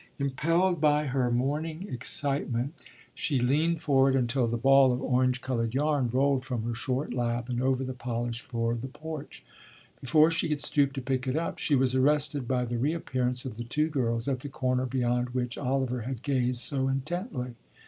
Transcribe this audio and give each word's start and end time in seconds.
Impelled 0.17 0.81
by 0.81 1.05
her 1.05 1.29
mounting 1.29 1.87
excitement, 1.87 2.73
she 3.13 3.39
leaned 3.39 3.81
forward 3.83 4.15
until 4.15 4.47
the 4.47 4.57
ball 4.57 4.91
of 4.91 4.99
orange 4.99 5.41
coloured 5.41 5.75
yarn 5.75 6.09
rolled 6.09 6.43
from 6.43 6.63
her 6.63 6.73
short 6.73 7.13
lap 7.13 7.47
and 7.49 7.61
over 7.61 7.83
the 7.83 7.93
polished 7.93 8.41
floor 8.41 8.71
of 8.71 8.81
the 8.81 8.87
porch. 8.87 9.43
Before 10.01 10.31
she 10.31 10.49
could 10.49 10.63
stoop 10.63 10.93
to 10.93 11.03
pick 11.03 11.27
it 11.27 11.35
up, 11.35 11.59
she 11.59 11.75
was 11.75 11.93
arrested 11.93 12.47
by 12.47 12.65
the 12.65 12.79
reappearance 12.79 13.45
of 13.45 13.57
the 13.57 13.63
two 13.63 13.89
girls 13.89 14.27
at 14.27 14.39
the 14.39 14.49
corner 14.49 14.87
beyond 14.87 15.35
which 15.35 15.55
Oliver 15.55 16.01
had 16.01 16.23
gazed 16.23 16.61
so 16.61 16.87
intently. 16.87 17.53